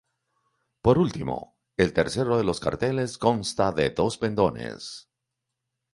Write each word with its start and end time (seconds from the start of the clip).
Por 0.81 0.97
último, 0.97 1.59
el 1.77 1.93
tercero 1.93 2.35
de 2.35 2.43
los 2.43 2.59
cuarteles 2.59 3.19
consta 3.19 3.71
de 3.71 3.91
dos 3.91 4.17
pendones. 4.17 5.11